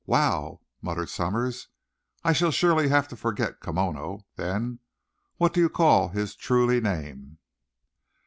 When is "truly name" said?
6.35-7.37